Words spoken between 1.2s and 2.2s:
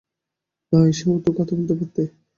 তো কথা বলতে পারতে।